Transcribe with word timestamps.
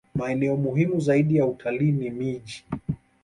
Maeneo 0.15 0.55
muhimu 0.57 0.99
zaidi 0.99 1.35
ya 1.35 1.45
utalii 1.45 1.91
ni 1.91 2.09
miji 2.09 2.65